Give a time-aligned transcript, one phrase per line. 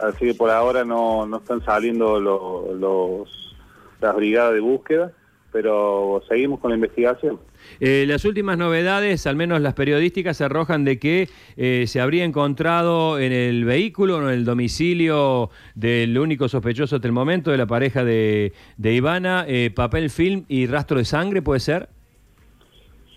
[0.00, 3.56] Así que por ahora no, no están saliendo lo- los,
[4.00, 5.12] las brigadas de búsqueda,
[5.52, 7.38] pero seguimos con la investigación.
[7.80, 13.18] Eh, las últimas novedades, al menos las periodísticas, arrojan de que eh, se habría encontrado
[13.18, 18.04] en el vehículo en el domicilio del único sospechoso hasta el momento, de la pareja
[18.04, 21.88] de, de Ivana, eh, papel film y rastro de sangre, ¿puede ser?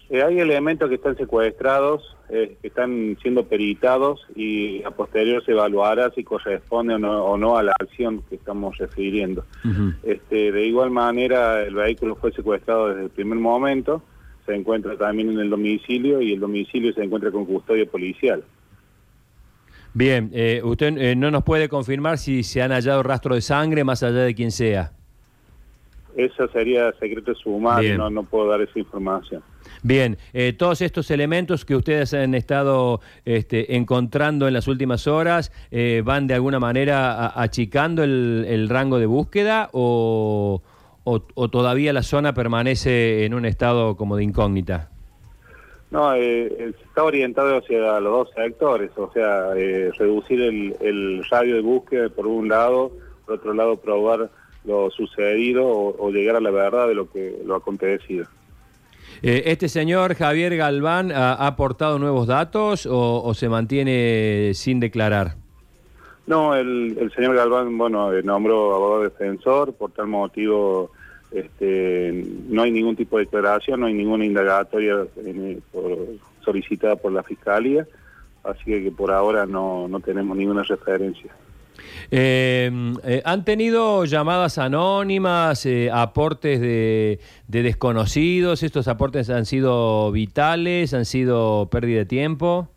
[0.09, 5.51] Eh, hay elementos que están secuestrados, eh, que están siendo peritados y a posterior se
[5.51, 9.45] evaluará si corresponde o no, o no a la acción que estamos refiriendo.
[10.03, 14.01] Este, de igual manera, el vehículo fue secuestrado desde el primer momento,
[14.47, 18.43] se encuentra también en el domicilio y el domicilio se encuentra con custodia policial.
[19.93, 23.83] Bien, eh, usted eh, no nos puede confirmar si se han hallado rastro de sangre
[23.83, 24.93] más allá de quien sea.
[26.17, 27.97] Eso sería secreto sumario, Bien.
[27.97, 29.41] no, no puedo dar esa información.
[29.83, 35.51] Bien, eh, todos estos elementos que ustedes han estado este, encontrando en las últimas horas
[35.71, 40.61] eh, van de alguna manera a- achicando el, el rango de búsqueda o,
[41.03, 44.89] o- o todavía la zona permanece en un estado como de incógnita.
[45.91, 49.53] No, eh, eh, está orientado hacia los dos sectores, o sea,
[49.97, 52.91] reducir el, el radio de búsqueda por un lado,
[53.25, 54.29] por otro lado probar
[54.69, 58.25] lo sucedido o, o llegar a la verdad de lo que lo acontecido.
[59.21, 64.79] Eh, ¿Este señor Javier Galván ha, ha aportado nuevos datos o, o se mantiene sin
[64.79, 65.35] declarar?
[66.27, 70.91] No, el, el señor Galván, bueno, eh, nombró abogado defensor, por tal motivo
[71.31, 75.97] este, no hay ningún tipo de declaración, no hay ninguna indagatoria eh, por-
[76.45, 77.87] solicitada por la Fiscalía,
[78.43, 81.31] así que, que por ahora no, no tenemos ninguna referencia.
[82.11, 82.71] Eh,
[83.03, 88.63] eh, ¿Han tenido llamadas anónimas, eh, aportes de, de desconocidos?
[88.63, 90.93] ¿Estos aportes han sido vitales?
[90.93, 92.69] ¿Han sido pérdida de tiempo?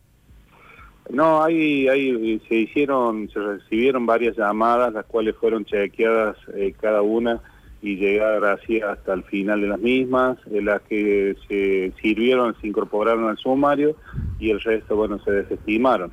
[1.10, 7.02] No, hay, hay, se hicieron, se recibieron varias llamadas, las cuales fueron chequeadas eh, cada
[7.02, 7.40] una
[7.82, 12.68] y llegar así hasta el final de las mismas, de las que se sirvieron, se
[12.68, 13.96] incorporaron al sumario
[14.38, 16.12] y el resto, bueno, se desestimaron.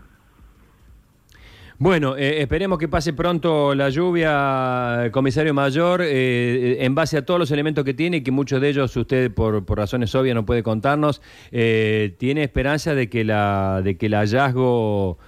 [1.81, 7.25] Bueno, eh, esperemos que pase pronto la lluvia, comisario mayor, eh, eh, en base a
[7.25, 10.35] todos los elementos que tiene y que muchos de ellos usted por, por razones obvias
[10.35, 11.21] no puede contarnos,
[11.53, 15.19] eh, ¿tiene esperanza de que, la, de que el hallazgo,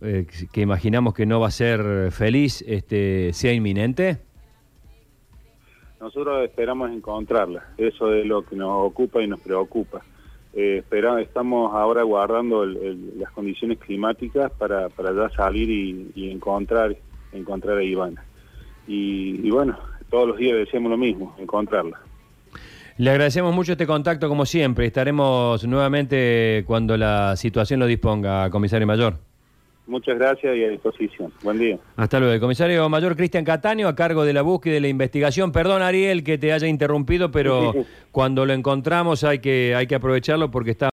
[0.00, 4.16] eh, que imaginamos que no va a ser feliz, este, sea inminente?
[6.00, 10.00] Nosotros esperamos encontrarla, eso es lo que nos ocupa y nos preocupa.
[10.54, 10.82] Eh,
[11.20, 16.96] estamos ahora guardando el- el- las condiciones climáticas para, para ya salir y, y encontrar,
[17.32, 18.24] encontrar a Ivana.
[18.86, 19.78] Y, y bueno,
[20.10, 22.00] todos los días decíamos lo mismo, encontrarla.
[22.96, 24.86] Le agradecemos mucho este contacto como siempre.
[24.86, 29.27] Estaremos nuevamente cuando la situación lo disponga, comisario mayor.
[29.88, 31.32] Muchas gracias y a disposición.
[31.42, 31.78] Buen día.
[31.96, 32.34] Hasta luego.
[32.34, 35.50] El comisario mayor Cristian Cataño a cargo de la búsqueda y de la investigación.
[35.50, 37.74] Perdón, Ariel, que te haya interrumpido, pero
[38.12, 40.86] cuando lo encontramos hay que, hay que aprovecharlo porque está